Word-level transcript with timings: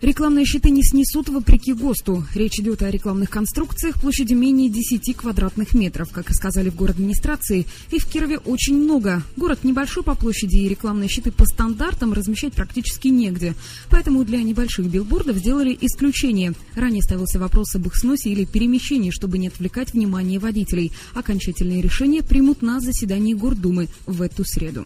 Рекламные 0.00 0.44
щиты 0.44 0.70
не 0.70 0.84
снесут 0.84 1.28
вопреки 1.28 1.72
ГОСТу. 1.72 2.24
Речь 2.32 2.60
идет 2.60 2.82
о 2.82 2.90
рекламных 2.90 3.30
конструкциях 3.30 4.00
площадью 4.00 4.38
менее 4.38 4.68
10 4.68 5.16
квадратных 5.16 5.74
метров. 5.74 6.10
Как 6.12 6.30
и 6.30 6.34
сказали 6.34 6.70
в 6.70 6.80
администрации, 6.84 7.66
и 7.90 7.98
в 7.98 8.06
Кирове 8.06 8.38
очень 8.38 8.76
много. 8.76 9.24
Город 9.36 9.64
небольшой 9.64 10.04
по 10.04 10.14
площади, 10.14 10.56
и 10.58 10.68
рекламные 10.68 11.08
щиты 11.08 11.32
по 11.32 11.44
стандартам 11.46 12.12
размещать 12.12 12.52
практически 12.52 13.08
негде. 13.08 13.54
Поэтому 13.90 14.24
для 14.24 14.40
небольших 14.40 14.86
билбордов 14.86 15.38
сделали 15.38 15.76
исключение. 15.80 16.52
Ранее 16.76 17.02
ставился 17.02 17.40
вопрос 17.40 17.74
об 17.74 17.88
их 17.88 17.96
сносе 17.96 18.30
или 18.30 18.44
перемещении, 18.44 19.10
чтобы 19.10 19.38
не 19.38 19.48
отвлекать 19.48 19.94
внимание 19.94 20.38
водителей. 20.38 20.92
Окончательные 21.14 21.82
решения 21.82 22.22
примут 22.22 22.62
на 22.62 22.78
заседании 22.78 23.34
Гордумы 23.34 23.88
в 24.06 24.22
эту 24.22 24.44
среду. 24.44 24.84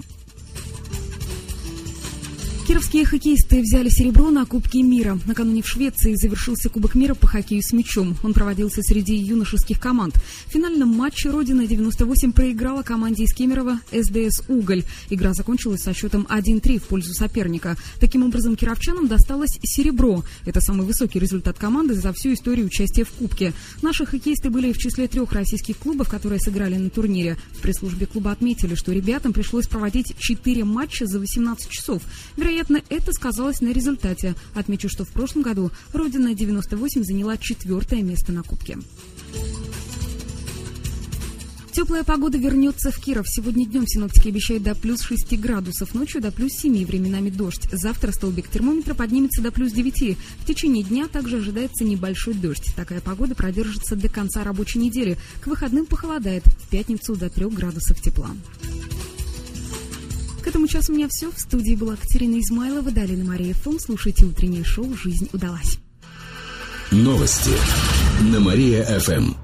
Кировские 2.72 3.04
хоккеисты 3.04 3.60
взяли 3.60 3.90
серебро 3.90 4.30
на 4.30 4.46
Кубке 4.46 4.82
мира. 4.82 5.18
Накануне 5.26 5.60
в 5.60 5.68
Швеции 5.68 6.14
завершился 6.14 6.70
Кубок 6.70 6.94
мира 6.94 7.12
по 7.12 7.26
хоккею 7.26 7.60
с 7.62 7.70
мячом. 7.74 8.16
Он 8.22 8.32
проводился 8.32 8.80
среди 8.80 9.14
юношеских 9.14 9.78
команд. 9.78 10.14
В 10.46 10.52
финальном 10.52 10.88
матче 10.88 11.28
Родина-98 11.28 12.32
проиграла 12.32 12.82
команде 12.82 13.24
из 13.24 13.34
Кемерово 13.34 13.78
СДС 13.92 14.40
«Уголь». 14.48 14.84
Игра 15.10 15.34
закончилась 15.34 15.82
со 15.82 15.92
счетом 15.92 16.26
1-3 16.30 16.78
в 16.78 16.84
пользу 16.84 17.12
соперника. 17.12 17.76
Таким 18.00 18.24
образом, 18.24 18.56
кировчанам 18.56 19.06
досталось 19.06 19.58
серебро. 19.62 20.24
Это 20.46 20.62
самый 20.62 20.86
высокий 20.86 21.18
результат 21.18 21.58
команды 21.58 21.92
за 21.92 22.14
всю 22.14 22.32
историю 22.32 22.64
участия 22.64 23.04
в 23.04 23.10
Кубке. 23.10 23.52
Наши 23.82 24.06
хоккеисты 24.06 24.48
были 24.48 24.72
в 24.72 24.78
числе 24.78 25.08
трех 25.08 25.32
российских 25.32 25.76
клубов, 25.76 26.08
которые 26.08 26.40
сыграли 26.40 26.76
на 26.76 26.88
турнире. 26.88 27.36
В 27.50 27.60
пресс-службе 27.60 28.06
клуба 28.06 28.30
отметили, 28.30 28.76
что 28.76 28.92
ребятам 28.92 29.34
пришлось 29.34 29.68
проводить 29.68 30.14
4 30.16 30.64
матча 30.64 31.04
за 31.04 31.18
18 31.18 31.68
часов. 31.68 32.00
Вероятно, 32.38 32.61
Вероятно, 32.62 32.94
это 32.94 33.12
сказалось 33.12 33.60
на 33.60 33.72
результате. 33.72 34.36
Отмечу, 34.54 34.88
что 34.88 35.04
в 35.04 35.08
прошлом 35.08 35.42
году 35.42 35.72
Родина 35.92 36.32
98 36.32 37.02
заняла 37.02 37.36
четвертое 37.36 38.02
место 38.02 38.30
на 38.30 38.44
Кубке. 38.44 38.78
Теплая 41.72 42.04
погода 42.04 42.38
вернется 42.38 42.92
в 42.92 43.00
Киров. 43.00 43.26
Сегодня 43.26 43.66
днем 43.66 43.84
синоптики 43.88 44.28
обещают 44.28 44.62
до 44.62 44.76
плюс 44.76 45.00
6 45.00 45.40
градусов, 45.40 45.92
ночью 45.94 46.20
до 46.20 46.30
плюс 46.30 46.52
7, 46.52 46.84
временами 46.84 47.30
дождь. 47.30 47.66
Завтра 47.72 48.12
столбик 48.12 48.48
термометра 48.48 48.94
поднимется 48.94 49.42
до 49.42 49.50
плюс 49.50 49.72
9. 49.72 50.16
В 50.38 50.46
течение 50.46 50.84
дня 50.84 51.08
также 51.08 51.38
ожидается 51.38 51.82
небольшой 51.82 52.34
дождь. 52.34 52.72
Такая 52.76 53.00
погода 53.00 53.34
продержится 53.34 53.96
до 53.96 54.08
конца 54.08 54.44
рабочей 54.44 54.78
недели. 54.78 55.18
К 55.40 55.48
выходным 55.48 55.86
похолодает. 55.86 56.44
В 56.44 56.68
пятницу 56.68 57.16
до 57.16 57.28
3 57.28 57.46
градусов 57.46 58.00
тепла. 58.00 58.30
К 60.42 60.48
этому 60.48 60.66
часу 60.66 60.92
у 60.92 60.96
меня 60.96 61.06
все. 61.08 61.30
В 61.30 61.38
студии 61.38 61.76
была 61.76 61.94
Катерина 61.94 62.40
Измайлова. 62.40 62.90
Далее 62.90 63.16
на 63.16 63.24
Мария 63.24 63.54
ФМ. 63.54 63.78
Слушайте 63.78 64.26
утреннее 64.26 64.64
шоу 64.64 64.92
«Жизнь 64.96 65.28
удалась». 65.32 65.78
Новости 66.90 67.52
на 68.20 68.40
Мария-ФМ. 68.40 69.41